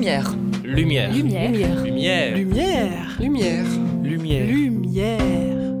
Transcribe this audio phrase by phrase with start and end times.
[0.00, 0.32] Lumière.
[0.64, 1.12] Lumière.
[1.12, 1.50] Lumière.
[1.84, 2.34] Lumière.
[2.34, 3.18] Lumière.
[3.20, 3.66] Lumière.
[4.02, 4.46] Lumière.
[4.46, 5.74] Lumière.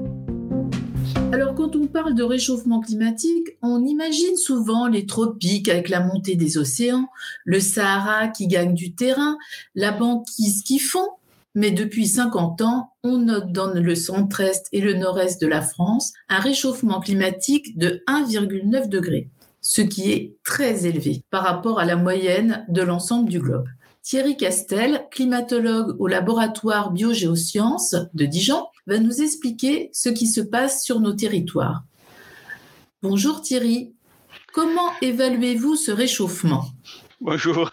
[1.32, 6.36] Alors quand on parle de réchauffement climatique, on imagine souvent les tropiques avec la montée
[6.36, 7.08] des océans,
[7.46, 9.38] le Sahara qui gagne du terrain,
[9.74, 11.08] la banquise qui fond.
[11.54, 16.12] Mais depuis 50 ans, on note dans le centre-est et le nord-est de la France
[16.28, 19.30] un réchauffement climatique de 1,9 degré,
[19.62, 23.64] ce qui est très élevé par rapport à la moyenne de l'ensemble du globe.
[24.02, 30.82] Thierry Castel, climatologue au laboratoire Biogéosciences de Dijon, va nous expliquer ce qui se passe
[30.84, 31.82] sur nos territoires.
[33.02, 33.92] Bonjour Thierry,
[34.52, 36.64] comment évaluez-vous ce réchauffement?
[37.20, 37.70] Bonjour,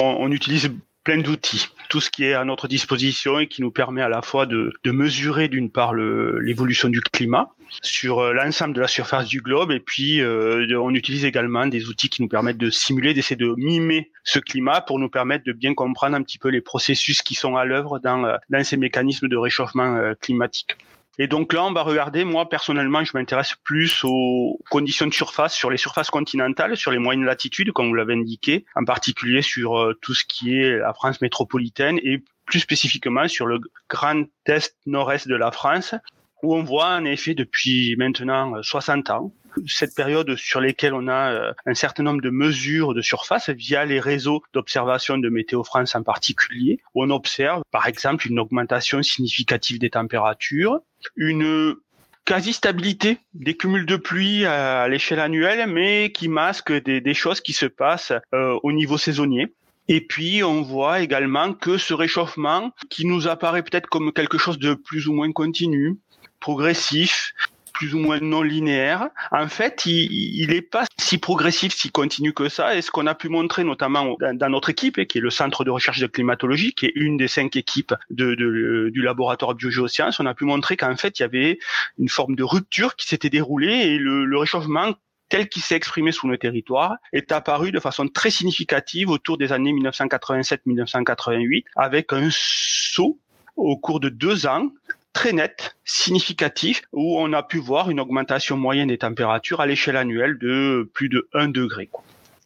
[0.00, 0.70] on, utilise
[1.04, 4.22] plein d'outils, tout ce qui est à notre disposition et qui nous permet à la
[4.22, 7.50] fois de, mesurer d'une part l'évolution du climat
[7.82, 11.88] sur euh, l'ensemble de la surface du globe et puis euh, on utilise également des
[11.88, 15.52] outils qui nous permettent de simuler, d'essayer de mimer ce climat pour nous permettre de
[15.52, 18.76] bien comprendre un petit peu les processus qui sont à l'œuvre dans, euh, dans ces
[18.76, 20.76] mécanismes de réchauffement climatique.
[21.22, 25.54] Et donc là, on va regarder, moi personnellement, je m'intéresse plus aux conditions de surface
[25.54, 29.78] sur les surfaces continentales, sur les moyennes latitudes, comme vous l'avez indiqué, en particulier sur
[29.78, 33.60] euh, tout ce qui est la France métropolitaine et plus spécifiquement sur le
[33.90, 35.94] grand est nord-est de la France,
[36.42, 39.34] où on voit en effet depuis maintenant 60 ans
[39.66, 43.84] cette période sur lesquelles on a euh, un certain nombre de mesures de surface via
[43.84, 49.02] les réseaux d'observation de Météo France en particulier, où on observe par exemple une augmentation
[49.02, 50.80] significative des températures,
[51.16, 51.76] une
[52.24, 57.66] quasi-stabilité des cumuls de pluie à l'échelle annuelle, mais qui masque des, choses qui se
[57.66, 59.52] passent euh, au niveau saisonnier.
[59.88, 64.58] Et puis, on voit également que ce réchauffement, qui nous apparaît peut-être comme quelque chose
[64.58, 65.98] de plus ou moins continu,
[66.38, 67.32] progressif,
[67.80, 69.08] plus ou moins non linéaire.
[69.32, 72.76] En fait, il n'est pas si progressif, si continu que ça.
[72.76, 75.70] Et ce qu'on a pu montrer notamment dans, notre équipe, qui est le Centre de
[75.70, 80.44] recherche de climatologie, qui est une des cinq équipes du laboratoire biogéosciences, on a pu
[80.44, 81.58] montrer qu'en fait, il y avait
[81.98, 84.92] une forme de rupture qui s'était déroulée et le, le réchauffement
[85.30, 89.52] tel qu'il s'est exprimé sous nos territoires est apparu de façon très significative autour des
[89.52, 93.18] années 1987-1988 avec un saut
[93.56, 94.70] au cours de deux ans
[95.12, 99.96] très net, significatif, où on a pu voir une augmentation moyenne des températures à l'échelle
[99.96, 101.90] annuelle de plus de 1 degré.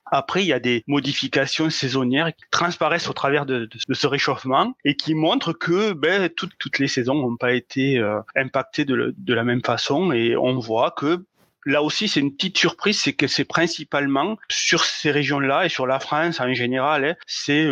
[0.07, 4.97] Après, il y a des modifications saisonnières qui transparaissent au travers de, ce réchauffement et
[4.97, 9.45] qui montrent que ben, toutes, les saisons n'ont pas été euh, impactées de, de la
[9.45, 11.25] même façon et on voit que
[11.67, 15.87] là aussi, c'est une petite surprise, c'est que c'est principalement sur ces régions-là et sur
[15.87, 17.65] la France en général, hein, c'est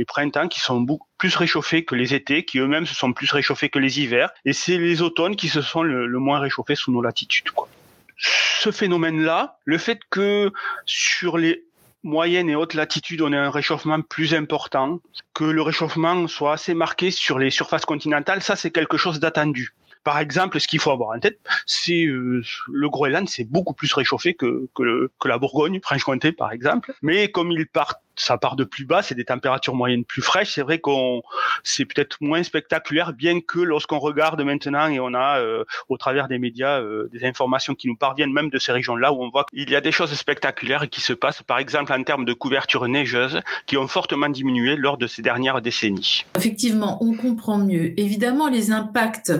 [0.00, 3.30] les printemps qui sont beaucoup plus réchauffés que les étés, qui eux-mêmes se sont plus
[3.30, 6.90] réchauffés que les hivers, et c'est les automnes qui se sont le, moins réchauffés sous
[6.90, 7.50] nos latitudes.
[8.16, 10.52] Ce phénomène-là, le fait que
[10.86, 11.64] sur les
[12.02, 15.00] moyennes et hautes latitudes, on ait un réchauffement plus important,
[15.34, 19.74] que le réchauffement soit assez marqué sur les surfaces continentales, ça c'est quelque chose d'attendu.
[20.04, 23.92] Par exemple, ce qu'il faut avoir en tête, c'est euh, le Groenland, c'est beaucoup plus
[23.92, 26.94] réchauffé que, que, que la Bourgogne, Franche-Comté par exemple.
[27.02, 30.54] Mais comme il part, ça part de plus bas, c'est des températures moyennes plus fraîches.
[30.54, 31.22] C'est vrai qu'on,
[31.64, 36.28] c'est peut-être moins spectaculaire, bien que lorsqu'on regarde maintenant et on a euh, au travers
[36.28, 39.44] des médias euh, des informations qui nous parviennent même de ces régions-là où on voit
[39.44, 42.86] qu'il y a des choses spectaculaires qui se passent, par exemple en termes de couverture
[42.88, 46.24] neigeuse, qui ont fortement diminué lors de ces dernières décennies.
[46.36, 47.98] Effectivement, on comprend mieux.
[47.98, 49.32] Évidemment, les impacts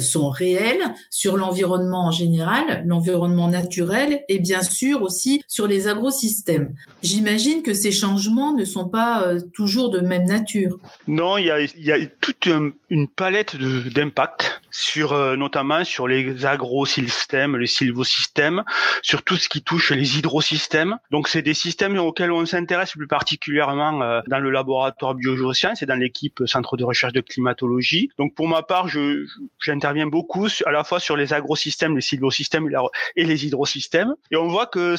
[0.00, 6.74] sont réels sur l'environnement en général, l'environnement naturel et bien sûr aussi sur les agrosystèmes.
[7.02, 10.78] J'imagine que ces changements ne sont pas euh, toujours de même nature.
[11.06, 12.48] Non, il y a, toute
[12.90, 18.64] une palette d'impacts sur euh, notamment sur les agrosystèmes, les sylvosystèmes,
[19.02, 20.98] sur tout ce qui touche les hydrosystèmes.
[21.12, 25.86] Donc c'est des systèmes auxquels on s'intéresse plus particulièrement euh, dans le laboratoire biogéosciences et
[25.86, 28.10] dans l'équipe Centre de recherche de climatologie.
[28.18, 29.26] Donc pour ma part, je
[29.74, 32.70] j'interviens beaucoup à la fois sur les agrosystèmes, les sylvosystèmes
[33.16, 34.14] et les hydrosystèmes.
[34.30, 34.96] Et on voit que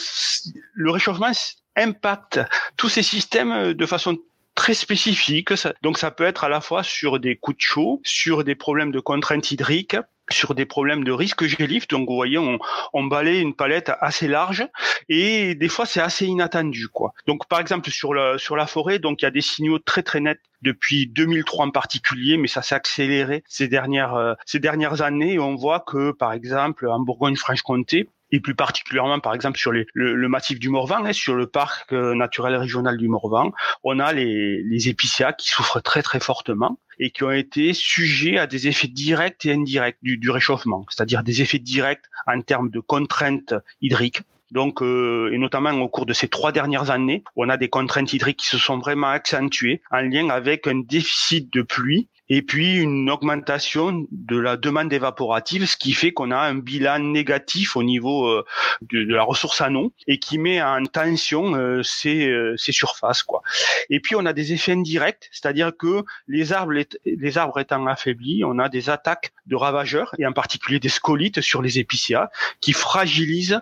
[0.74, 1.32] le réchauffement
[1.78, 2.40] impacte
[2.78, 4.18] tous ces systèmes de façon
[4.54, 5.54] très spécifique.
[5.82, 8.92] Donc ça peut être à la fois sur des coups de chaud, sur des problèmes
[8.92, 9.98] de contraintes hydriques,
[10.32, 11.88] sur des problèmes de risque gélif.
[11.88, 12.60] Donc, vous voyez, on,
[12.94, 14.68] on balaye une palette assez large
[15.10, 17.14] et des fois, c'est assez inattendu, quoi.
[17.28, 20.04] Donc, par exemple, sur la, sur la forêt, donc, il y a des signaux très,
[20.04, 25.02] très nets depuis 2003 en particulier, mais ça s'est accéléré ces dernières, euh, ces dernières
[25.02, 25.38] années.
[25.40, 30.28] On voit que, par exemple, en Bourgogne-Franche-Comté, et plus particulièrement par exemple sur le, le,
[30.28, 33.52] massif du Morvan, hein, sur le parc naturel régional du Morvan,
[33.84, 38.38] on a les, les épicéas qui souffrent très très fortement et qui ont été sujets
[38.38, 42.70] à des effets directs et indirects du, du réchauffement, c'est-à-dire des effets directs en termes
[42.70, 47.50] de contraintes hydriques, Donc, euh, et notamment au cours de ces trois dernières années, on
[47.50, 51.62] a des contraintes hydriques qui se sont vraiment accentuées en lien avec un déficit de
[51.62, 56.56] pluie et puis une augmentation de la demande évaporative, ce qui fait qu'on a un
[56.56, 58.46] bilan négatif au niveau euh,
[58.82, 63.24] de, la ressource en eau et qui met en tension euh, ces, euh, ces, surfaces.
[63.24, 63.42] Quoi.
[63.90, 66.74] Et puis on a des effets indirects, c'est-à-dire que les arbres,
[67.06, 71.42] les arbres étant affaiblis, on a des attaques de ravageurs et en particulier des scolites
[71.42, 72.30] sur les épicéas
[72.60, 73.62] qui fragilisent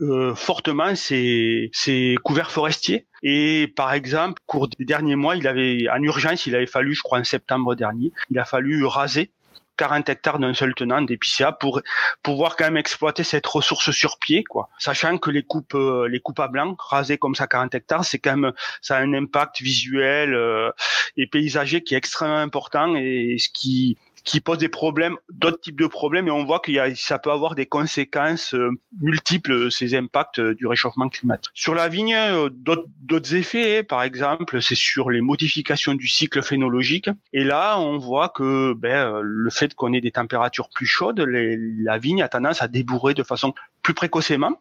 [0.00, 3.06] euh, fortement ces, ces couverts forestiers.
[3.22, 6.94] Et par exemple, au cours des derniers mois, il avait en urgence, il avait fallu,
[6.94, 9.30] je crois en septembre dernier, il a fallu raser
[9.78, 11.80] 40 hectares d'un seul tenant d'épicéa pour
[12.22, 14.68] pouvoir quand même exploiter cette ressource sur pied, quoi.
[14.78, 18.18] Sachant que les coupes, euh, les coupes à blanc, rasées comme ça 40 hectares, c'est
[18.18, 18.52] quand même,
[18.82, 20.70] ça a un impact visuel euh,
[21.16, 25.78] et paysager qui est extrêmement important et ce qui, qui pose des problèmes, d'autres types
[25.78, 28.70] de problèmes, et on voit qu'il y a, ça peut avoir des conséquences euh,
[29.00, 31.50] multiples ces impacts euh, du réchauffement climatique.
[31.54, 37.10] Sur la vigne, euh, d'autres effets, par exemple, c'est sur les modifications du cycle phénologique.
[37.32, 41.98] Et là, on voit que ben, le fait qu'on ait des températures plus chaudes, la
[41.98, 44.60] vigne a tendance à débourrer de façon plus précocement,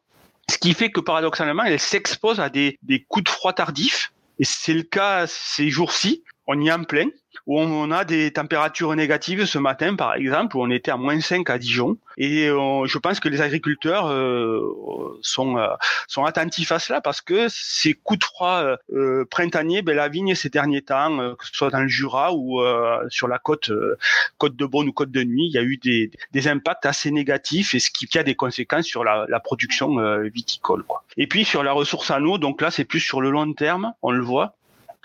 [0.50, 4.12] ce qui fait que paradoxalement, elle s'expose à des, des coups de froid tardifs.
[4.40, 6.24] Et c'est le cas ces jours-ci.
[6.48, 7.08] On y est en plein
[7.46, 11.20] où on a des températures négatives ce matin, par exemple, où on était à moins
[11.20, 11.98] 5 à Dijon.
[12.18, 15.68] Et euh, je pense que les agriculteurs euh, sont, euh,
[16.08, 18.76] sont attentifs à cela parce que ces coups de froid
[19.30, 22.62] printaniers, ben, la vigne ces derniers temps, que ce soit dans le Jura ou
[23.10, 23.72] sur la côte,
[24.38, 27.12] côte de Beaune ou côte de Nuit, il y a eu des, des impacts assez
[27.12, 29.96] négatifs et ce qui, a des conséquences sur la, la production
[30.34, 30.84] viticole.
[30.84, 31.04] Quoi.
[31.18, 33.94] Et puis sur la ressource en eau, donc là c'est plus sur le long terme,
[34.02, 34.58] on le voit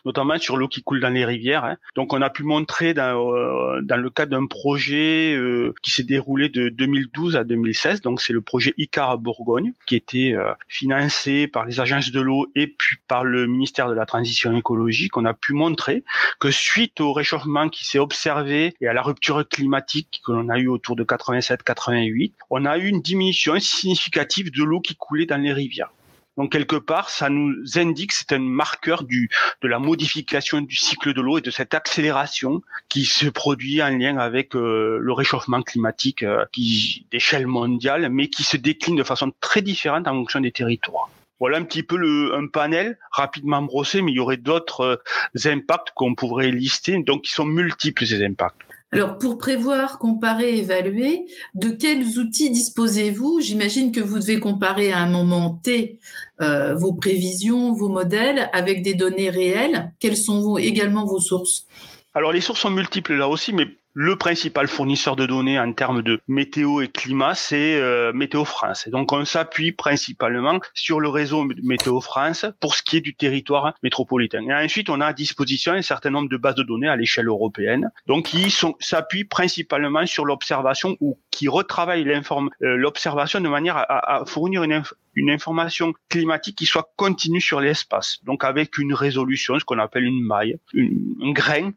[0.04, 1.64] notamment sur l'eau qui coule dans les rivières.
[1.64, 1.76] Hein.
[1.94, 6.48] Donc on a pu montrer dans, euh, le cadre d'un projet euh, qui s'est déroulé
[6.48, 11.46] de 2012 à 2016, donc c'est le projet ICAR à Bourgogne, qui était euh, financé
[11.46, 15.16] par les agences de l'eau et puis par le ministère de la Transition écologique.
[15.16, 16.04] On a pu montrer
[16.40, 20.58] que suite au réchauffement qui s'est observé et à la rupture climatique que l'on a
[20.58, 25.40] eu autour de 87-88, on a eu une diminution significative de l'eau qui coulait dans
[25.40, 25.92] les rivières.
[26.38, 29.28] Donc quelque part, ça nous indique, c'est un marqueur du,
[29.60, 33.90] de la modification du cycle de l'eau et de cette accélération qui se produit en
[33.90, 39.02] lien avec euh, le réchauffement climatique euh, qui d'échelle mondiale, mais qui se décline de
[39.02, 41.10] façon très différente en fonction des territoires.
[41.38, 45.02] Voilà un petit peu le, un panel rapidement brossé, mais il y aurait d'autres
[45.36, 48.56] euh, impacts qu'on pourrait lister, donc qui sont multiples ces impacts.
[48.94, 51.24] Alors, pour prévoir, comparer, évaluer,
[51.54, 53.40] de quels outils disposez-vous?
[53.40, 55.98] J'imagine que vous devez comparer à un moment T
[56.42, 59.94] euh, vos prévisions, vos modèles avec des données réelles.
[59.98, 61.66] Quelles sont également vos sources?
[62.12, 66.02] Alors, les sources sont multiples là aussi, mais le principal fournisseur de données en termes
[66.02, 68.86] de météo et climat, c'est euh, Météo France.
[68.86, 73.14] Et donc on s'appuie principalement sur le réseau Météo France pour ce qui est du
[73.14, 74.42] territoire métropolitain.
[74.48, 77.28] Et ensuite, on a à disposition un certain nombre de bases de données à l'échelle
[77.28, 77.90] européenne.
[78.06, 84.26] Donc qui s'appuient principalement sur l'observation ou qui retravaillent euh, l'observation de manière à, à
[84.26, 84.82] fournir une,
[85.14, 90.04] une information climatique qui soit continue sur l'espace, donc avec une résolution, ce qu'on appelle
[90.04, 91.72] une maille, une, un grain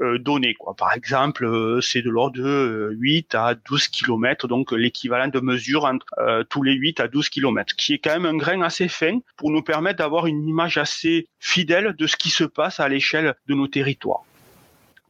[0.00, 0.54] euh, donné.
[0.54, 0.74] Quoi.
[0.74, 5.84] Par exemple, euh, c'est de l'ordre de 8 à 12 km, donc l'équivalent de mesure
[5.84, 8.88] entre euh, tous les 8 à 12 km, qui est quand même un grain assez
[8.88, 12.88] fin pour nous permettre d'avoir une image assez fidèle de ce qui se passe à
[12.88, 14.24] l'échelle de nos territoires.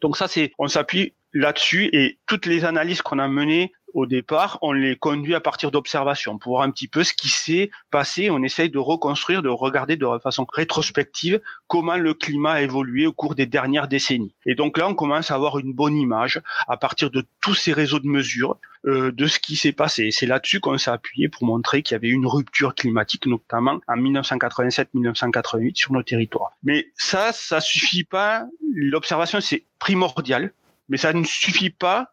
[0.00, 4.58] Donc ça, c'est, on s'appuie là-dessus et toutes les analyses qu'on a menées au départ,
[4.60, 8.28] on les conduit à partir d'observations pour voir un petit peu ce qui s'est passé.
[8.28, 13.14] On essaye de reconstruire, de regarder de façon rétrospective comment le climat a évolué au
[13.14, 14.34] cours des dernières décennies.
[14.44, 17.72] Et donc là, on commence à avoir une bonne image à partir de tous ces
[17.72, 20.10] réseaux de mesures euh, de ce qui s'est passé.
[20.10, 23.96] C'est là-dessus qu'on s'est appuyé pour montrer qu'il y avait une rupture climatique, notamment en
[23.96, 26.52] 1987-1988 sur nos territoires.
[26.62, 28.44] Mais ça, ça suffit pas.
[28.74, 30.52] L'observation, c'est primordial,
[30.90, 32.12] mais ça ne suffit pas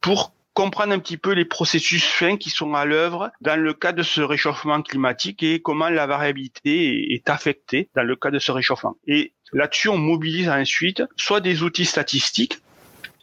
[0.00, 3.92] pour comprendre un petit peu les processus fins qui sont à l'œuvre dans le cas
[3.92, 8.52] de ce réchauffement climatique et comment la variabilité est affectée dans le cas de ce
[8.52, 8.94] réchauffement.
[9.06, 12.58] Et là-dessus, on mobilise ensuite soit des outils statistiques,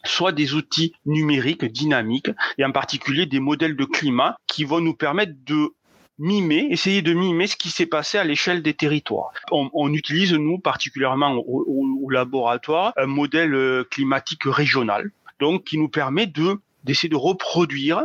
[0.04, 4.94] soit des outils numériques dynamiques, et en particulier des modèles de climat qui vont nous
[4.94, 5.74] permettre de
[6.18, 9.30] mimer, essayer de mimer ce qui s'est passé à l'échelle des territoires.
[9.52, 16.26] On, utilise, nous, particulièrement au, laboratoire, un modèle euh, climatique régional, donc qui nous permet
[16.26, 18.04] de d'essayer de reproduire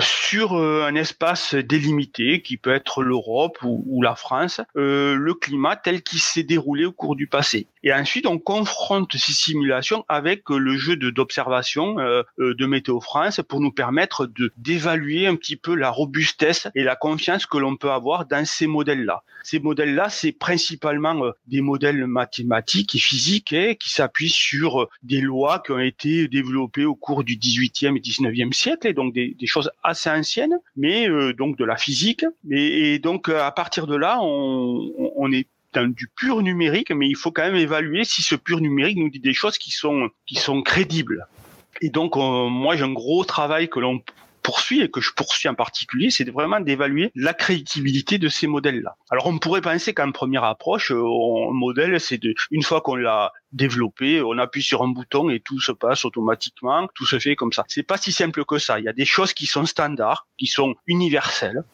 [0.00, 5.76] sur euh, un espace délimité qui peut être l'Europe ou, la France, euh, le climat
[5.76, 7.68] tel qu'il s'est déroulé au cours du passé.
[7.86, 11.96] Et ensuite, on confronte ces simulations avec le jeu d'observation
[12.38, 16.96] de Météo France pour nous permettre de d'évaluer un petit peu la robustesse et la
[16.96, 19.22] confiance que l'on peut avoir dans ces modèles-là.
[19.42, 25.62] Ces modèles-là, c'est principalement des modèles mathématiques et physiques hein, qui s'appuient sur des lois
[25.64, 29.46] qui ont été développées au cours du 18e et 19e siècle, et donc des, des
[29.46, 32.24] choses assez anciennes, mais donc de la physique.
[32.50, 35.48] Et, et donc à partir de là, on, on est
[35.82, 39.20] du pur numérique, mais il faut quand même évaluer si ce pur numérique nous dit
[39.20, 41.26] des choses qui sont qui sont crédibles.
[41.80, 44.02] Et donc euh, moi j'ai un gros travail que l'on
[44.42, 48.94] poursuit et que je poursuis en particulier, c'est vraiment d'évaluer la crédibilité de ces modèles-là.
[49.10, 52.94] Alors on pourrait penser qu'en première approche, euh, un modèle, c'est de, une fois qu'on
[52.96, 57.36] l'a développé, on appuie sur un bouton et tout se passe automatiquement, tout se fait
[57.36, 57.64] comme ça.
[57.68, 58.78] C'est pas si simple que ça.
[58.78, 61.64] Il y a des choses qui sont standards, qui sont universelles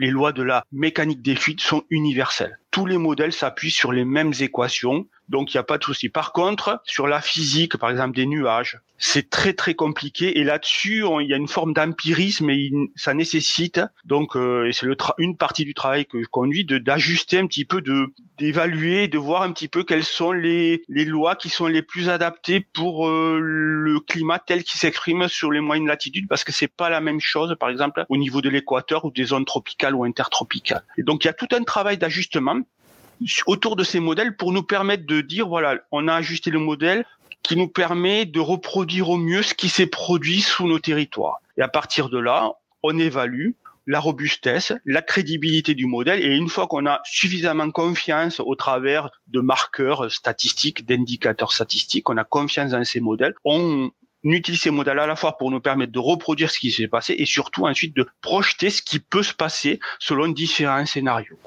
[0.00, 2.58] les lois de la mécanique des fluides sont universelles.
[2.70, 6.08] Tous les modèles s'appuient sur les mêmes équations, donc il n'y a pas de souci.
[6.08, 11.04] Par contre, sur la physique, par exemple des nuages, c'est très très compliqué et là-dessus
[11.20, 15.64] il y a une forme d'empirisme et ça nécessite donc euh, et c'est une partie
[15.64, 19.68] du travail que je conduis d'ajuster un petit peu de d'évaluer de voir un petit
[19.68, 24.38] peu quelles sont les les lois qui sont les plus adaptées pour euh, le climat
[24.38, 27.70] tel qu'il s'exprime sur les moyennes latitudes parce que c'est pas la même chose par
[27.70, 30.82] exemple au niveau de l'équateur ou des zones tropicales ou intertropicales.
[30.98, 32.60] Et donc il y a tout un travail d'ajustement
[33.46, 37.04] autour de ces modèles pour nous permettre de dire voilà, on a ajusté le modèle
[37.42, 41.40] qui nous permet de reproduire au mieux ce qui s'est produit sous nos territoires.
[41.56, 43.50] Et à partir de là, on évalue
[43.86, 49.10] la robustesse, la crédibilité du modèle et une fois qu'on a suffisamment confiance au travers
[49.28, 53.90] de marqueurs statistiques, d'indicateurs statistiques, on a confiance dans ces modèles, on
[54.22, 57.14] utilise ces modèles à la fois pour nous permettre de reproduire ce qui s'est passé
[57.18, 61.38] et surtout ensuite de projeter ce qui peut se passer selon différents scénarios.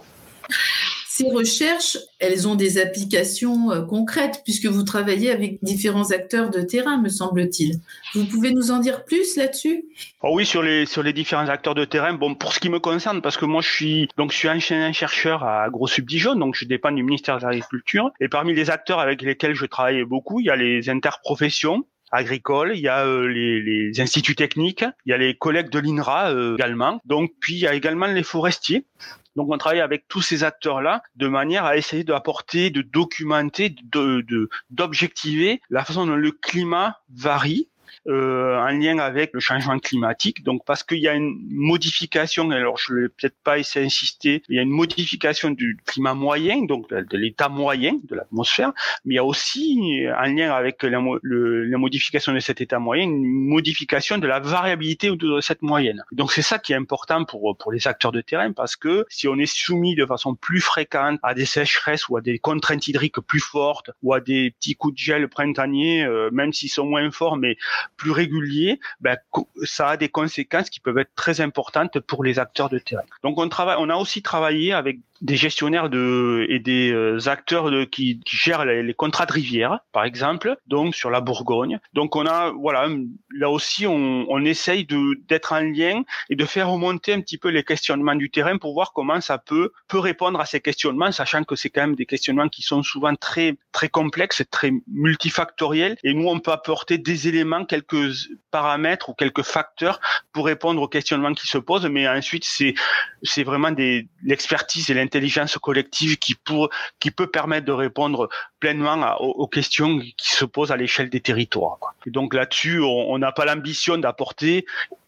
[1.15, 6.61] Ces recherches, elles ont des applications euh, concrètes puisque vous travaillez avec différents acteurs de
[6.61, 7.75] terrain, me semble-t-il.
[8.15, 9.85] Vous pouvez nous en dire plus là-dessus?
[10.23, 12.13] Oh Oui, sur les sur les différents acteurs de terrain.
[12.13, 14.91] Bon, pour ce qui me concerne, parce que moi je suis donc je suis enseignant
[14.91, 18.09] chercheur à Gros Subdijon, donc je dépends du ministère de l'Agriculture.
[18.19, 22.71] Et parmi les acteurs avec lesquels je travaille beaucoup, il y a les interprofessions agricoles,
[22.73, 26.31] il y a euh, les, les, instituts techniques, il y a les collègues de l'INRA
[26.31, 26.99] euh, également.
[27.05, 28.87] Donc puis il y a également les forestiers
[29.35, 34.49] donc on travaille avec tous ces acteurs-là de manière à essayer d'apporter, de documenter, de
[34.69, 37.69] d'objectiver la façon dont le climat varie
[38.07, 40.43] euh, en lien avec le changement climatique.
[40.43, 44.43] Donc parce qu'il y a une modification, alors je ne vais peut-être pas essayer d'insister,
[44.49, 48.73] il y a une modification du climat moyen, donc de l'état moyen de l'atmosphère,
[49.05, 53.25] mais il y a aussi en lien avec la, modification de cet état moyen, une
[53.25, 56.03] modification de la variabilité de cette moyenne.
[56.11, 59.27] Donc c'est ça qui est important pour pour les acteurs de terrain parce que si
[59.27, 63.19] on est soumis de façon plus fréquente à des sécheresses ou à des contraintes hydriques
[63.21, 67.09] plus fortes ou à des petits coups de gel printaniers, euh, même s'ils sont moins
[67.11, 67.57] forts, mais
[67.97, 69.17] plus régulier, ben,
[69.63, 73.03] ça a des conséquences qui peuvent être très importantes pour les acteurs de terrain.
[73.23, 77.71] Donc on travaille, on a aussi travaillé avec des gestionnaires de et des euh, acteurs
[77.71, 81.79] de, qui, qui gèrent les, contrats de rivière, par exemple, donc sur la Bourgogne.
[81.93, 82.89] Donc on a voilà
[83.35, 87.37] là aussi on, on essaye de d'être en lien et de faire remonter un petit
[87.37, 91.11] peu les questionnements du terrain pour voir comment ça peut peut répondre à ces questionnements,
[91.11, 95.97] sachant que c'est quand même des questionnements qui sont souvent très très complexes, très multifactoriels,
[96.03, 98.11] et nous on peut apporter des éléments, quelques
[98.51, 100.01] paramètres ou quelques facteurs
[100.33, 102.75] pour répondre aux questionnements qui se posent, mais ensuite c'est
[103.23, 108.29] c'est vraiment des l'expertise et l'intelligence collective qui peut permettre de répondre
[108.59, 111.77] pleinement aux, questions qui se posent à l'échelle des territoires.
[112.05, 114.65] Et donc là-dessus, on n'a pas l'ambition d'apporter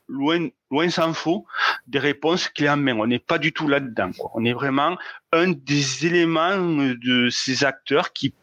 [0.07, 1.45] loin, loin s'en faut,
[1.88, 2.97] des réponses clés en main.
[3.00, 4.12] On n'est pas du tout là-dedans.
[4.33, 4.97] On est vraiment
[5.31, 8.33] un des éléments de ces acteurs qui,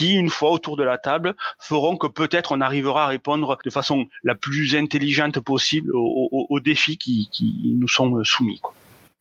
[0.00, 4.06] une fois autour de la table, feront que peut-être on arrivera à répondre de façon
[4.22, 7.28] la plus intelligente possible aux, défis qui,
[7.78, 8.60] nous sont soumis.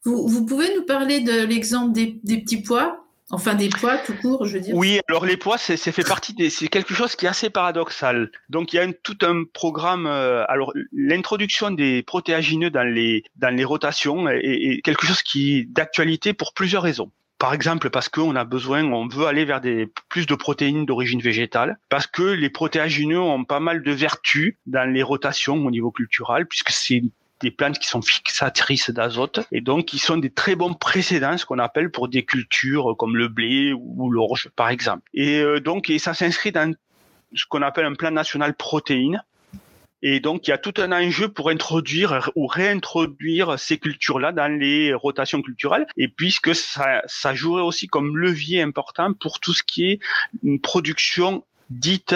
[0.06, 3.06] Vous, pouvez nous parler de l'exemple des, petits pois?
[3.32, 4.76] Enfin, des pois tout court, je veux dire.
[4.76, 8.32] Oui, alors les pois, c'est fait partie c'est quelque chose qui est assez paradoxal.
[8.50, 10.08] Donc il y a tout un programme.
[10.08, 15.68] Euh, alors l'introduction des protéagineux dans les dans les rotations est, est quelque chose qui
[15.68, 17.12] d'actualité pour plusieurs raisons.
[17.40, 21.22] Par exemple, parce qu'on a besoin, on veut aller vers des plus de protéines d'origine
[21.22, 25.90] végétale, parce que les protéagineux ont pas mal de vertus dans les rotations au niveau
[25.90, 27.02] culturel, puisque c'est
[27.42, 31.46] des plantes qui sont fixatrices d'azote et donc qui sont des très bons précédents, ce
[31.46, 35.04] qu'on appelle pour des cultures comme le blé ou l'orge par exemple.
[35.14, 36.74] Et euh, donc ça s'inscrit dans
[37.36, 39.24] ce qu'on appelle un plan national protéines
[40.02, 44.52] Et donc, il y a tout un enjeu pour introduire ou réintroduire ces cultures-là dans
[44.52, 45.86] les rotations culturelles.
[45.98, 50.00] Et puisque ça, ça jouerait aussi comme levier important pour tout ce qui est
[50.44, 52.16] une production dite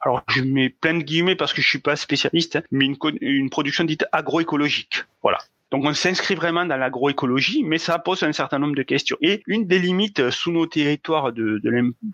[0.00, 3.50] alors je mets plein de guillemets parce que je suis pas spécialiste, hein, mais une,
[3.50, 5.04] production dite agroécologique.
[5.22, 5.38] Voilà.
[5.70, 9.16] Donc on s'inscrit vraiment dans l'agroécologie, mais ça pose un certain nombre de questions.
[9.20, 11.60] Et une des limites sous nos territoires de,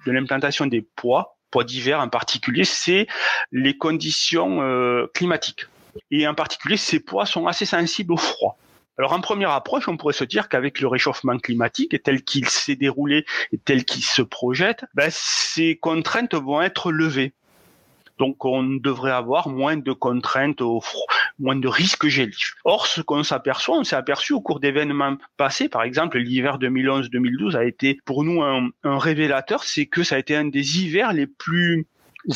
[0.06, 3.06] l'implantation des pois, pois d'hiver en particulier, c'est
[3.52, 5.66] les conditions euh, climatiques.
[6.10, 8.58] Et en particulier, ces pois sont assez sensibles au froid.
[8.98, 12.76] Alors en première approche, on pourrait se dire qu'avec le réchauffement climatique tel qu'il s'est
[12.76, 17.34] déroulé et tel qu'il se projette, ben, ces contraintes vont être levées.
[18.18, 20.82] Donc on devrait avoir moins de contraintes au
[21.38, 22.54] moins de risques gélifs.
[22.64, 27.56] Or, ce qu'on s'aperçoit, on s'est aperçu au cours d'événements passés, par exemple l'hiver 2011-2012
[27.56, 31.26] a été pour nous un révélateur, c'est que ça a été un des hivers les
[31.26, 31.86] plus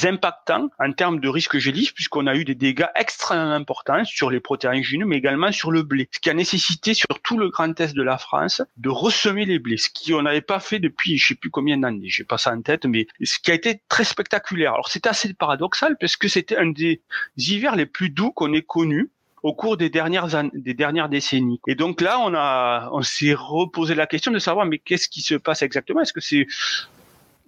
[0.05, 4.41] impactants en termes de risque gélisses puisqu'on a eu des dégâts extrêmement importants sur les
[4.41, 6.09] protéagineux, mais également sur le blé.
[6.13, 9.59] Ce qui a nécessité sur tout le grand est de la France de ressemer les
[9.59, 12.53] blés, ce qu'on n'avait pas fait depuis je sais plus combien d'années, j'ai pas ça
[12.53, 14.75] en tête, mais ce qui a été très spectaculaire.
[14.75, 17.03] Alors c'était assez paradoxal parce que c'était un des
[17.37, 19.11] hivers les plus doux qu'on ait connus
[19.43, 21.61] au cours des dernières des dernières décennies.
[21.67, 25.23] Et donc là, on a, on s'est reposé la question de savoir, mais qu'est-ce qui
[25.23, 26.01] se passe exactement?
[26.01, 26.47] Est-ce que c'est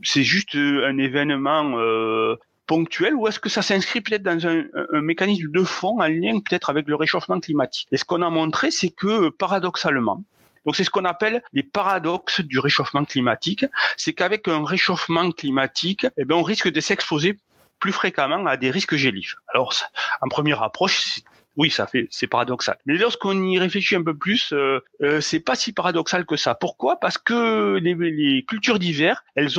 [0.02, 4.64] c'est juste euh, un événement euh, ponctuel ou est-ce que ça s'inscrit peut-être dans un,
[4.92, 7.88] un, mécanisme de fond en lien peut-être avec le réchauffement climatique?
[7.92, 10.24] Et ce qu'on a montré, c'est que paradoxalement,
[10.64, 13.64] donc c'est ce qu'on appelle les paradoxes du réchauffement climatique,
[13.96, 17.38] c'est qu'avec un réchauffement climatique, eh bien, on risque de s'exposer
[17.78, 19.34] plus fréquemment à des risques gélifs.
[19.48, 19.74] Alors,
[20.20, 21.20] en première approche,
[21.56, 22.78] oui, ça fait, c'est paradoxal.
[22.86, 26.54] Mais lorsqu'on y réfléchit un peu plus, euh, euh, c'est pas si paradoxal que ça.
[26.54, 26.98] Pourquoi?
[26.98, 29.50] Parce que les, les cultures d'hiver, elles,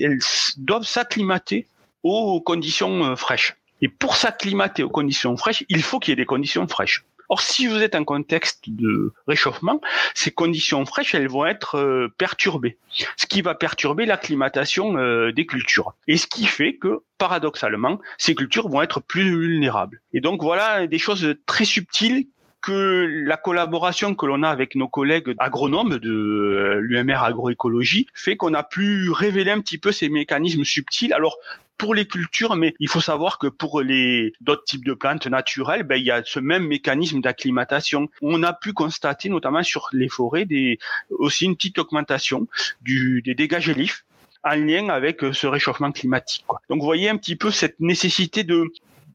[0.00, 0.18] elles
[0.56, 1.66] doivent s'acclimater
[2.02, 3.56] aux conditions euh, fraîches.
[3.82, 7.04] Et pour s'acclimater aux conditions fraîches, il faut qu'il y ait des conditions fraîches.
[7.28, 9.80] Or, si vous êtes en contexte de réchauffement,
[10.14, 12.78] ces conditions fraîches, elles vont être euh, perturbées,
[13.16, 15.94] ce qui va perturber l'acclimatation euh, des cultures.
[16.06, 20.00] Et ce qui fait que, paradoxalement, ces cultures vont être plus vulnérables.
[20.12, 22.26] Et donc, voilà des choses très subtiles
[22.64, 28.36] que la collaboration que l'on a avec nos collègues agronomes de euh, l'UMR agroécologie fait
[28.36, 31.12] qu'on a pu révéler un petit peu ces mécanismes subtils.
[31.12, 31.36] Alors
[31.78, 35.82] pour les cultures, mais il faut savoir que pour les d'autres types de plantes naturelles,
[35.82, 38.08] ben, il y a ce même mécanisme d'acclimatation.
[38.22, 40.78] On a pu constater, notamment sur les forêts, des,
[41.10, 42.46] aussi une petite augmentation
[42.80, 44.04] du, des dégâts gélifs
[44.44, 46.44] en lien avec ce réchauffement climatique.
[46.46, 46.60] Quoi.
[46.68, 48.70] Donc vous voyez un petit peu cette nécessité de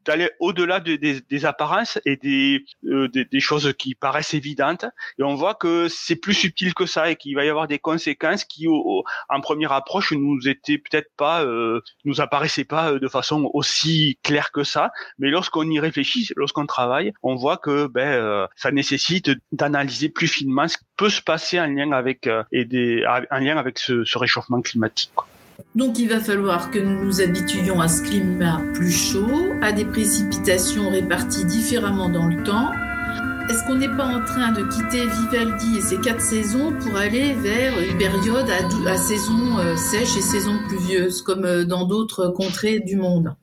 [0.05, 2.19] d'aller au-delà des, apparences et
[2.85, 4.85] euh, des, des, choses qui paraissent évidentes.
[5.17, 7.79] Et on voit que c'est plus subtil que ça et qu'il va y avoir des
[7.79, 13.07] conséquences qui, en première approche, nous étaient peut-être pas, euh, nous apparaissaient pas euh, de
[13.07, 14.91] façon aussi claire que ça.
[15.17, 20.27] Mais lorsqu'on y réfléchit, lorsqu'on travaille, on voit que ben, euh, ça nécessite d'analyser plus
[20.27, 24.03] finement ce qui peut se passer en lien avec et des, en lien avec ce,
[24.03, 25.11] ce réchauffement climatique.
[25.15, 25.27] Quoi.
[25.75, 29.85] Donc il va falloir que nous nous habituions à ce climat plus chaud, à des
[29.85, 32.71] précipitations réparties différemment dans le temps.
[33.49, 37.33] Est-ce qu'on n'est pas en train de quitter Vivaldi et ses quatre saisons pour aller
[37.33, 38.47] vers une période
[38.85, 43.35] à, saison euh, sèche et saison pluvieuse, comme euh, dans d'autres contrées du monde?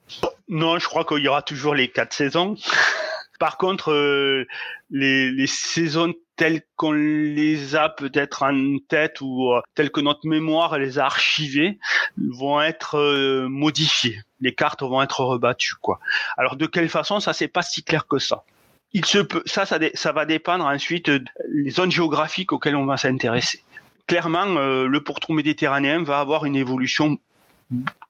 [0.48, 2.54] Non, je crois qu'il y aura toujours les quatre saisons.
[3.40, 4.46] Par contre, euh,
[4.90, 10.26] les, les saisons telles qu'on les a peut-être en tête ou euh, telles que notre
[10.26, 11.78] mémoire les a archivées
[12.18, 14.20] vont être euh, modifiées.
[14.40, 15.98] Les cartes vont être rebattues, quoi.
[16.36, 18.44] Alors de quelle façon, ça c'est pas si clair que ça.
[18.92, 22.96] Il se peut, ça, ça, ça va dépendre ensuite des zones géographiques auxquelles on va
[22.96, 23.62] s'intéresser.
[24.06, 27.18] Clairement, euh, le pourtour méditerranéen va avoir une évolution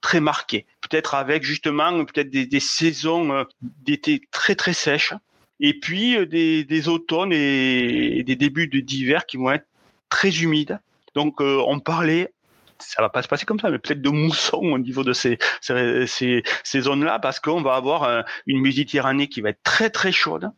[0.03, 0.67] très marquée.
[0.83, 5.15] Peut-être avec justement peut-être des, des saisons d'été très très sèches
[5.61, 9.67] et puis euh, des, des automnes et des débuts d'hiver qui vont être
[10.09, 10.81] très humides.
[11.15, 12.33] Donc euh, on parlait
[12.79, 15.39] ça va pas se passer comme ça, mais peut-être de mousson au niveau de ces,
[15.61, 20.13] ces, ces, zones-là, parce qu'on va avoir euh, une Méditerranée qui va être très très
[20.13, 20.51] chaude,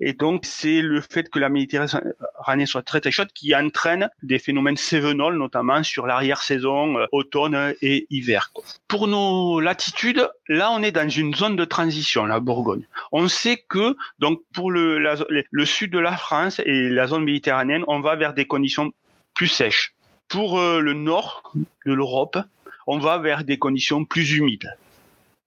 [0.00, 4.38] et donc, c'est le fait que la Méditerranée soit très très chaude qui entraîne des
[4.38, 8.52] phénomènes sévenols, notamment sur l'arrière-saison, euh, automne et hiver.
[8.88, 12.86] Pour nos latitudes, là, on est dans une zone de transition, la Bourgogne.
[13.12, 15.16] On sait que, donc, pour le,
[15.64, 18.92] sud de la France et la zone méditerranéenne, on va vers des conditions
[19.34, 19.94] plus sèches.
[20.28, 21.52] Pour euh, le nord
[21.86, 22.38] de l'Europe,
[22.86, 24.76] on va vers des conditions plus humides.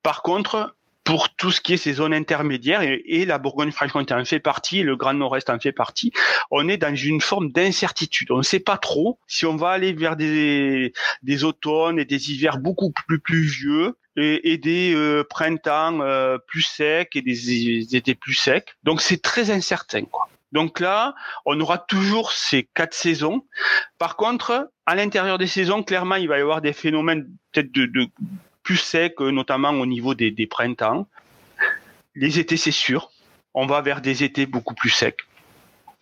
[0.02, 0.76] Par contre,
[1.10, 4.95] pour tout ce qui est ces zones intermédiaires, et, la Bourgogne-Franche-Comté en fait partie, le
[4.95, 6.12] Grand Nord-Est en fait partie,
[6.52, 8.30] on est dans une forme d'incertitude.
[8.30, 10.93] On ne sait pas trop si on va aller vers des,
[11.24, 17.15] des automnes et des hivers beaucoup plus pluvieux, et, des euh, printemps euh, plus secs
[17.15, 18.76] et des, étés plus secs.
[18.84, 20.04] Donc c'est très incertain.
[20.04, 20.30] Quoi.
[20.52, 23.48] Donc là, on aura toujours ces quatre saisons.
[23.98, 27.88] Par contre, à l'intérieur des saisons, clairement, il va y avoir des phénomènes peut-être de,
[27.88, 28.08] de,
[28.69, 31.08] plus secs, notamment au niveau des, printemps.
[32.13, 33.10] Les étés, c'est sûr.
[33.55, 35.17] On va vers des étés beaucoup plus secs.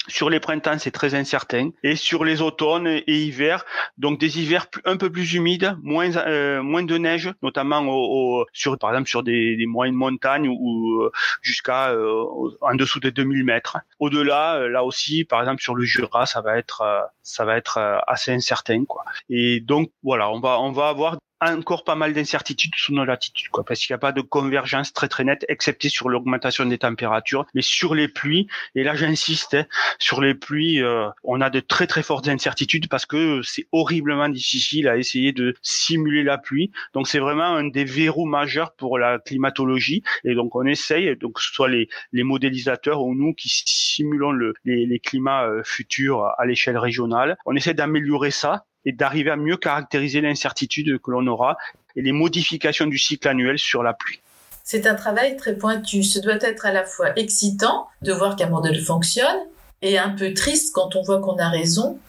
[0.09, 1.69] Sur les printemps, c'est très incertain.
[1.81, 3.63] Et sur les automnes et hivers,
[3.97, 8.77] donc des hivers un peu plus humides, moins euh, moins de neige, notamment au, sur
[8.77, 12.25] par exemple sur des, moyennes montagnes ou euh, jusqu'à euh,
[12.59, 13.77] en dessous des 2000 mètres.
[13.99, 16.83] Au-delà, là aussi, par exemple sur le Jura, ça va être
[17.21, 19.05] ça va être assez incertain quoi.
[19.29, 23.49] Et donc voilà, on va on va avoir encore pas mal d'incertitudes sous nos latitudes,
[23.49, 26.77] quoi, parce qu'il n'y a pas de convergence très très nette, excepté sur l'augmentation des
[26.77, 29.65] températures, mais sur les pluies, et là j'insiste, hein,
[29.99, 34.29] sur les pluies, euh, on a de très très fortes incertitudes parce que c'est horriblement
[34.29, 38.97] difficile à essayer de simuler la pluie, donc c'est vraiment un des verrous majeurs pour
[38.97, 43.33] la climatologie, et donc on essaye, donc que ce soit les, les modélisateurs ou nous
[43.33, 48.65] qui simulons le, les, les climats euh, futurs à l'échelle régionale, on essaie d'améliorer ça
[48.87, 51.57] et d'arriver à mieux caractériser l'incertitude que l'on aura
[51.97, 54.21] et les modifications du cycle annuel sur la pluie.
[54.63, 56.03] C'est un travail très pointu.
[56.03, 59.37] Ce doit être à la fois excitant de voir qu'un modèle fonctionne
[59.81, 61.99] et un peu triste quand on voit qu'on a raison,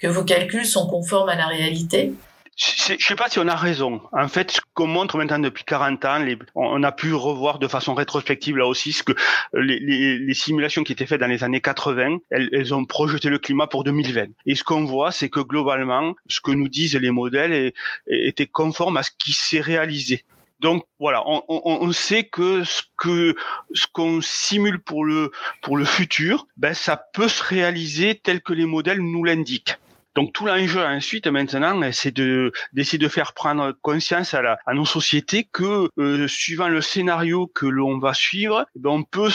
[0.00, 2.12] que vos calculs sont conformes à la réalité
[2.56, 4.00] je ne sais pas si on a raison.
[4.12, 7.94] En fait, ce qu'on montre maintenant depuis 40 ans, on a pu revoir de façon
[7.94, 9.12] rétrospective là aussi ce que
[9.54, 13.84] les, simulations qui étaient faites dans les années 80, elles, ont projeté le climat pour
[13.84, 14.26] 2020.
[14.46, 17.72] Et ce qu'on voit, c'est que globalement, ce que nous disent les modèles
[18.06, 20.24] était conforme à ce qui s'est réalisé.
[20.60, 23.34] Donc voilà, on, sait que ce que
[23.74, 28.52] ce qu'on simule pour le pour le futur, ben ça peut se réaliser tel que
[28.52, 29.76] les modèles nous l'indiquent.
[30.14, 34.74] Donc tout l'enjeu ensuite maintenant, c'est de d'essayer de faire prendre conscience à, la, à
[34.74, 39.30] nos sociétés que euh, suivant le scénario que l'on va suivre, eh ben, on peut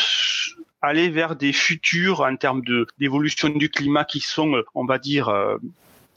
[0.82, 5.00] aller vers des futurs en termes de d'évolution du climat qui sont, euh, on va
[5.00, 5.58] dire, euh,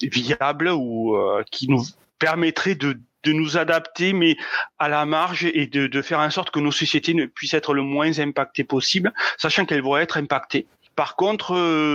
[0.01, 1.17] viables ou
[1.51, 1.83] qui nous
[2.19, 4.37] permettraient de de nous adapter, mais
[4.81, 7.73] à la marge et de, de faire en sorte que nos sociétés ne puissent être
[7.73, 10.67] le moins impactées possible, sachant qu'elles vont être impactées.
[10.97, 11.53] Par contre,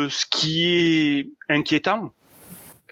[0.10, 2.14] ce qui est inquiétant,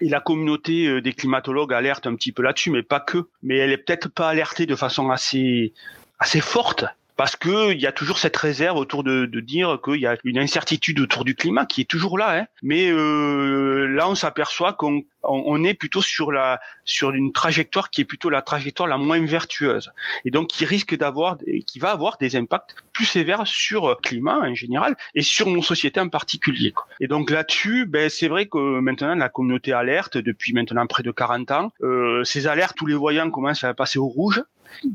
[0.00, 3.28] et la communauté euh, des climatologues alerte un petit peu là-dessus, mais pas que.
[3.42, 5.72] Mais elle est peut-être pas alertée de façon assez
[6.18, 6.84] assez forte
[7.16, 10.16] parce que il y a toujours cette réserve autour de, de dire qu'il y a
[10.24, 12.38] une incertitude autour du climat qui est toujours là.
[12.38, 12.46] Hein.
[12.62, 18.02] Mais euh, là, on s'aperçoit qu'on on, est plutôt sur la sur une trajectoire qui
[18.02, 19.92] est plutôt la trajectoire la moins vertueuse
[20.24, 24.38] et donc qui risque d'avoir qui va avoir des impacts plus sévères sur le climat
[24.38, 26.74] en général et sur nos sociétés en particulier.
[27.00, 31.10] Et donc là-dessus, ben c'est vrai que maintenant la communauté alerte depuis maintenant près de
[31.10, 31.72] 40 ans.
[31.82, 34.42] Euh, ces alertes, tous les voyants commencent à passer au rouge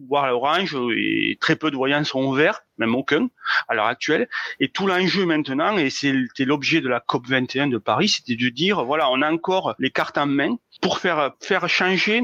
[0.08, 3.30] voire l'orange, et très peu de voyants sont au vert, même aucun,
[3.68, 4.30] à l'heure actuelle.
[4.60, 8.50] Et tout l'enjeu maintenant, et c'était l'objet de la COP 21 de Paris, c'était de
[8.50, 12.22] dire, voilà, on a encore les cartes en main pour faire faire changer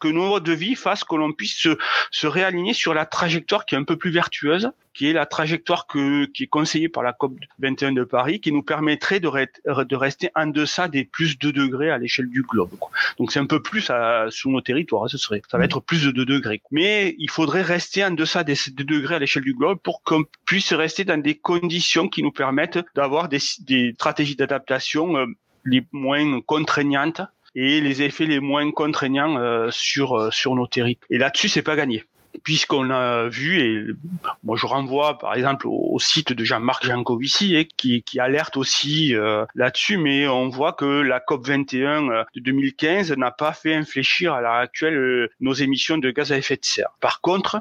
[0.00, 1.78] que nos modes de vie fassent que l'on puisse se,
[2.10, 5.86] se réaligner sur la trajectoire qui est un peu plus vertueuse, qui est la trajectoire
[5.86, 9.30] que, qui est conseillée par la COP 21 de Paris, qui nous permettrait de,
[9.84, 12.70] de rester en deçà des plus de 2 degrés à l'échelle du globe.
[13.18, 16.04] Donc c'est un peu plus à, sur nos territoires, ce serait, ça va être plus
[16.04, 16.62] de 2 degrés.
[16.70, 20.24] Mais il faudrait rester en deçà des 2 degrés à l'échelle du globe pour qu'on
[20.44, 25.26] puisse rester dans des conditions qui nous permettent d'avoir des, des stratégies d'adaptation euh,
[25.64, 27.22] les moins contraignantes
[27.54, 31.06] et les effets les moins contraignants euh, sur euh, sur nos territoires.
[31.10, 32.04] Et là-dessus, c'est pas gagné
[32.44, 33.84] puisqu'on a vu, et
[34.42, 39.14] moi je renvoie par exemple au, site de Jean-Marc Jancovici hein, qui, qui alerte aussi
[39.14, 44.32] euh, là-dessus, mais on voit que la COP 21 de 2015 n'a pas fait infléchir
[44.32, 46.96] à l'heure actuelle nos émissions de gaz à effet de serre.
[47.00, 47.60] Par contre,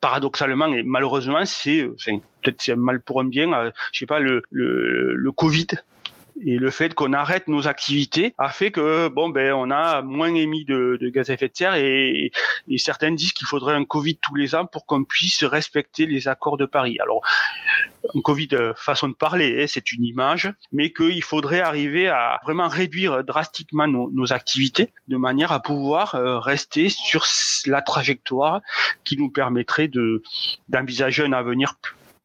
[0.00, 1.86] paradoxalement et malheureusement, c'est
[2.42, 5.66] peut-être c'est mal pour un bien, je sais pas le, le, le Covid
[6.40, 10.34] et le fait qu'on arrête nos activités a fait que bon ben on a moins
[10.34, 12.32] émis de, de gaz à effet de serre et,
[12.68, 16.28] et certains disent qu'il faudrait un Covid tous les ans pour qu'on puisse respecter les
[16.28, 16.98] accords de Paris.
[17.00, 17.22] Alors
[18.14, 22.40] un Covid euh, façon de parler, hein, c'est une image, mais qu'il faudrait arriver à
[22.42, 27.24] vraiment réduire drastiquement nos, nos, activités de manière à pouvoir euh, rester sur
[27.66, 28.60] la trajectoire
[29.04, 30.22] qui nous permettrait de
[30.68, 31.76] d'envisager un avenir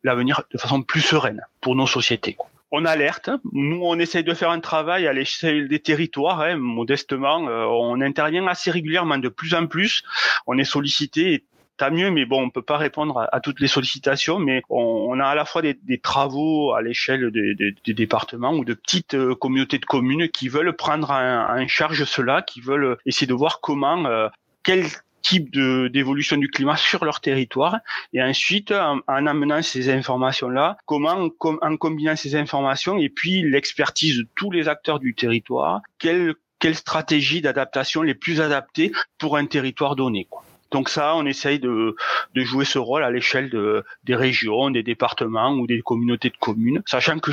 [0.04, 2.36] l'avenir de façon plus sereine pour nos sociétés
[2.72, 3.30] on alerte.
[3.52, 7.48] Nous, on essaye de faire un travail à l'échelle des territoires, hein, modestement.
[7.48, 10.04] Euh, on intervient assez régulièrement, de plus en plus.
[10.48, 11.46] On est sollicité.
[11.78, 15.26] Tant mieux, mais bon, on peut pas répondre à, toutes les sollicitations, mais on, a
[15.26, 19.86] à la fois des, travaux à l'échelle des, départements ou de petites euh, communautés de
[19.86, 24.28] communes qui veulent prendre en, charge cela, qui veulent essayer de voir comment, euh,
[24.62, 24.88] quelle
[25.22, 27.78] type de d'évolution du climat sur leur territoire
[28.14, 34.18] et ensuite en, amenant ces informations là comment en combinant ces informations et puis l'expertise
[34.18, 39.46] de tous les acteurs du territoire quelle quelle stratégie d'adaptation les plus adaptées pour un
[39.46, 40.44] territoire donné quoi.
[40.72, 41.96] Donc ça, on essaye de,
[42.36, 46.38] de jouer ce rôle à l'échelle de, des régions, des départements ou des communautés de
[46.38, 47.32] communes, sachant que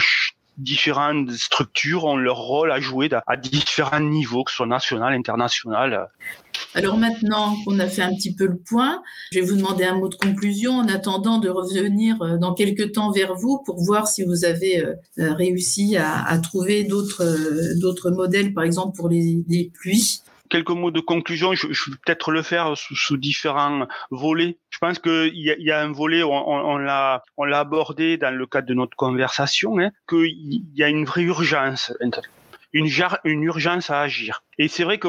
[0.57, 6.09] différentes structures ont leur rôle à jouer à différents niveaux, que ce soit national, international.
[6.77, 9.95] Alors maintenant qu'on a fait un petit peu le point, je vais vous demander un
[9.95, 14.07] mot de conclusion en attendant de revenir euh, dans quelques temps vers vous pour voir
[14.07, 20.21] si vous avez euh, euh, réussi à, trouver d'autres modèles, par exemple pour les, pluies
[20.51, 21.55] quelques mots de conclusion.
[21.55, 24.59] Je, vais peut-être le faire sous, différents volets.
[24.69, 28.47] Je pense qu'il y a, un volet, on, on, l'a on l'a abordé dans le
[28.47, 31.95] cadre de notre conversation, hein, qu'il y a une vraie urgence,
[32.75, 32.91] une,
[33.25, 34.45] une urgence à agir.
[34.59, 35.09] Et c'est vrai que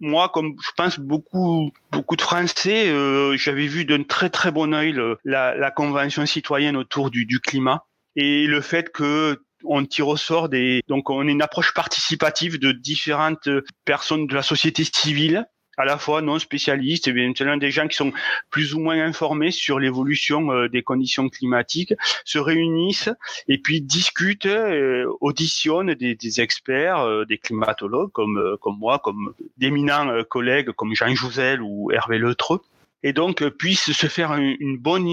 [0.00, 4.74] moi, comme je pense beaucoup, beaucoup de Français, euh, j'avais vu d'un très très bon
[4.74, 7.84] œil la, la, convention citoyenne autour du, du climat
[8.16, 12.58] et le fait que on tire au sort des donc on a une approche participative
[12.58, 13.48] de différentes
[13.84, 15.46] personnes de la société civile
[15.80, 18.12] à la fois non spécialistes et bien des gens qui sont
[18.50, 23.10] plus ou moins informés sur l'évolution euh, des conditions climatiques se réunissent
[23.48, 29.34] et puis discutent, euh, auditionnent des, des experts, euh, des climatologues comme comme moi, comme
[29.56, 32.60] d'éminents collègues comme Jean Jouzel ou Hervé Letreux
[33.02, 35.08] et donc euh, puisse se faire une, bonne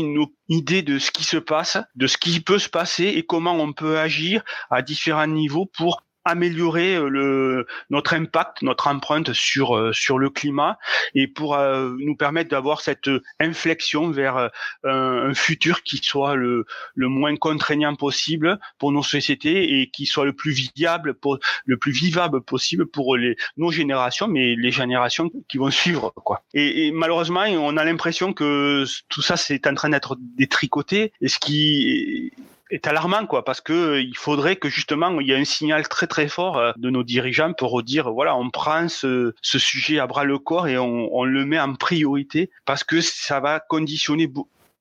[0.49, 3.73] idée de ce qui se passe, de ce qui peut se passer et comment on
[3.73, 9.93] peut agir à différents niveaux pour améliorer euh, le, notre impact, notre empreinte sur euh,
[9.93, 10.77] sur le climat
[11.15, 13.09] et pour euh, nous permettre d'avoir cette
[13.39, 14.49] inflexion vers un,
[14.83, 20.25] un, futur qui soit le, le moins contraignant possible pour nos sociétés et qui soit
[20.25, 25.29] le plus viable, pour, le plus vivable possible pour les nos générations, mais les générations
[25.47, 26.43] qui vont suivre quoi.
[26.53, 31.27] Et, et malheureusement, on a l'impression que tout ça c'est en train d'être détricoté et
[31.27, 32.31] ce qui
[32.69, 35.87] est alarmant quoi parce que euh, il faudrait que justement il y ait un signal
[35.87, 39.99] très très fort euh, de nos dirigeants pour dire voilà on prend ce, ce sujet
[39.99, 43.59] à bras le corps et on, on le met en priorité parce que ça va
[43.59, 44.31] conditionner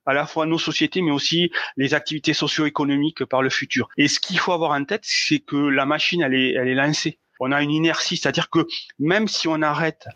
[0.07, 3.88] à la fois nos sociétés, mais aussi les activités socio-économiques par le futur.
[3.96, 6.75] Et ce qu'il faut avoir en tête, c'est que la machine, elle est, elle est
[6.75, 7.18] lancée.
[7.40, 8.66] On a une inertie, c'est-à-dire que
[8.99, 10.07] même si on arrête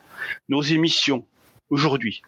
[0.49, 1.27] nos émissions
[1.69, 2.23] aujourd'hui,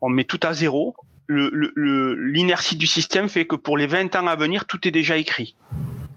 [0.00, 0.94] on met tout à zéro,
[1.28, 5.16] l'inertie le, du système fait que pour les 20 ans à venir, tout est déjà
[5.16, 5.56] écrit.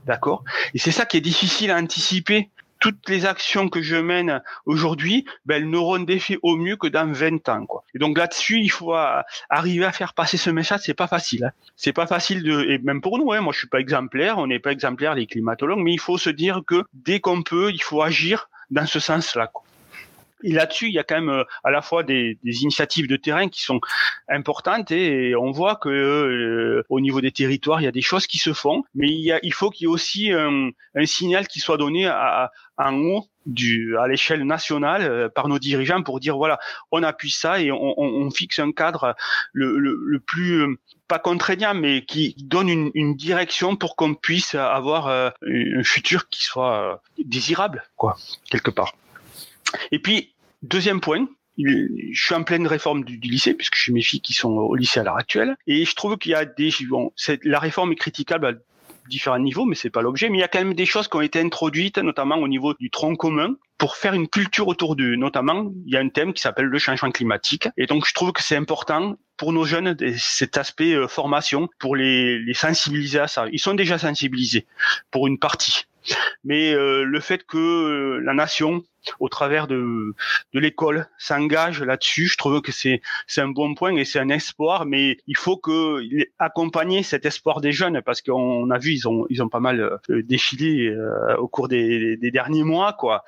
[0.05, 0.43] D'accord?
[0.73, 2.49] Et c'est ça qui est difficile à anticiper.
[2.79, 7.11] Toutes les actions que je mène aujourd'hui, ben, elles n'auront d'effet au mieux que dans
[7.11, 7.65] 20 ans.
[7.65, 7.83] Quoi.
[7.93, 8.93] Et donc là-dessus, il faut
[9.49, 10.81] arriver à faire passer ce message.
[10.85, 11.43] C'est pas facile.
[11.43, 11.51] Hein.
[11.75, 13.33] C'est pas facile de, et même pour nous.
[13.33, 14.37] Hein, moi, je suis pas exemplaire.
[14.37, 17.71] On n'est pas exemplaire les climatologues, mais il faut se dire que dès qu'on peut,
[17.73, 19.47] il faut agir dans ce sens-là.
[19.47, 19.63] Quoi.
[20.43, 23.15] Et là-dessus, il y a quand même euh, à la fois des, des, initiatives de
[23.15, 23.81] terrain qui sont
[24.29, 28.27] importantes et on voit que euh, au niveau des territoires, il y a des choses
[28.27, 31.05] qui se font, mais il, y a, il faut qu'il y ait aussi un, un,
[31.05, 36.03] signal qui soit donné à, en haut du, à l'échelle nationale euh, par nos dirigeants
[36.03, 36.59] pour dire voilà,
[36.91, 39.15] on appuie ça et on, on, fixe un cadre
[39.51, 45.07] le, le, plus pas contraignant, mais qui donne une, une direction pour qu'on puisse avoir
[45.07, 48.15] un futur qui soit désirable, quoi,
[48.49, 48.93] quelque part.
[49.91, 51.27] Et puis, deuxième point,
[51.57, 54.99] je suis en pleine réforme du, lycée puisque j'ai mes filles qui sont au lycée
[54.99, 55.57] à l'heure actuelle.
[55.67, 57.11] Et je trouve qu'il y a des bon,
[57.43, 58.53] la réforme est critiquable à
[59.09, 60.29] différents niveaux mais c'est pas l'objet.
[60.29, 62.73] Mais il y a quand même des choses qui ont été introduites notamment au niveau
[62.75, 65.15] du tronc commun pour faire une culture autour d'eux.
[65.15, 67.67] Notamment il y a un thème qui s'appelle le changement climatique.
[67.77, 71.95] Et donc je trouve que c'est important pour nos jeunes cet aspect euh, formation pour
[71.95, 73.45] les, les sensibiliser à ça.
[73.51, 74.65] Ils sont déjà sensibilisés
[75.11, 75.85] pour une partie
[76.43, 78.83] mais euh, le fait que euh, la nation,
[79.19, 80.13] au travers de,
[80.53, 83.01] de l'école, s'engage là-dessus, je trouve que c'est
[83.37, 84.85] un bon point et c'est un espoir.
[84.85, 86.01] Mais il faut que
[86.37, 89.99] accompagner cet espoir des jeunes parce qu'on a vu ils ont ils ont pas mal
[90.09, 90.95] euh, défilé
[91.37, 93.23] au cours des, des derniers mois quoi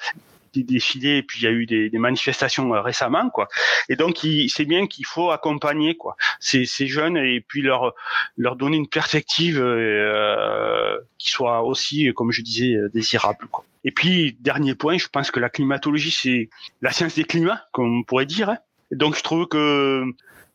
[0.54, 3.48] des défilés et puis il y a eu des, des manifestations euh, récemment quoi
[3.90, 7.94] et donc c'est bien qu'il faut accompagner quoi ces, ces, jeunes et puis leur
[8.38, 13.92] leur donner une perspective euh, qui soit aussi comme je disais euh, désirable quoi et
[13.92, 16.50] puis dernier point je pense que la climatologie c'est
[16.82, 18.58] la science des climats comme on pourrait dire hein.
[18.92, 20.04] donc je trouve que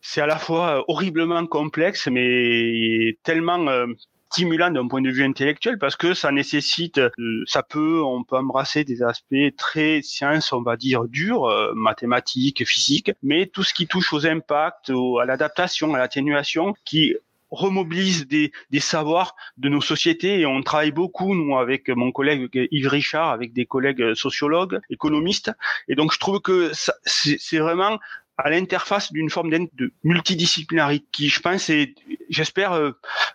[0.01, 3.87] c'est à la fois horriblement complexe mais tellement
[4.31, 7.09] stimulant d'un point de vue intellectuel parce que ça nécessite, euh,
[7.45, 12.65] ça peut, on peut embrasser des aspects très sciences, on va dire durs, euh, mathématiques,
[12.65, 17.15] physiques, mais tout ce qui touche aux impacts, à l'adaptation, à l'atténuation, qui
[17.49, 20.41] remobilise des, des savoirs de nos sociétés.
[20.41, 25.51] Et on travaille beaucoup nous avec mon collègue Yves Richard avec des collègues sociologues économistes.
[25.87, 27.99] Et donc je trouve que c'est vraiment
[28.37, 31.95] à l'interface d'une forme de multidisciplinarité qui, je pense, et
[32.29, 32.91] j'espère, euh,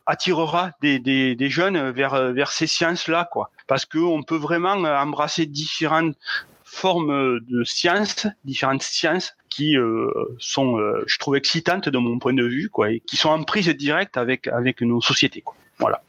[0.06, 3.50] attirera des, des, des, jeunes vers, vers ces sciences-là, quoi.
[3.66, 6.16] Parce qu'on peut vraiment embrasser différentes
[6.64, 12.32] formes de sciences, différentes sciences qui euh, sont, euh, je trouve, excitantes de mon point
[12.32, 15.54] de vue, quoi, et qui sont en prise directe avec, avec nos sociétés, quoi.
[15.78, 16.02] Voilà.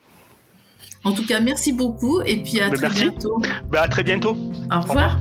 [1.03, 3.01] En tout cas, merci beaucoup et puis à Ben, très merci.
[3.01, 3.41] bientôt.
[3.69, 4.37] Ben, à très bientôt.
[4.71, 5.17] Au revoir.
[5.17, 5.19] revoir.